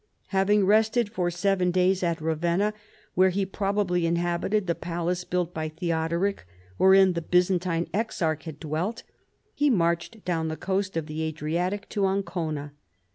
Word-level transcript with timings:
Having 0.29 0.65
rested 0.65 1.11
for 1.11 1.29
seven 1.29 1.69
days 1.69 2.01
at 2.01 2.19
Ravenna, 2.19 2.73
where 3.13 3.29
he 3.29 3.45
probably 3.45 4.07
inhabited 4.07 4.65
the 4.65 4.73
palace 4.73 5.23
built 5.23 5.53
by 5.53 5.69
Theodoric 5.69 6.47
wherein 6.77 7.13
the 7.13 7.21
Byzantine 7.21 7.87
exarch 7.93 8.45
had 8.45 8.59
dwelt, 8.59 9.03
he 9.53 9.69
marched 9.69 10.25
down 10.25 10.47
the 10.47 10.57
coast 10.57 10.97
of 10.97 11.05
the 11.05 11.21
Adriatic 11.21 11.87
to 11.89 12.07
Ancona. 12.07 12.71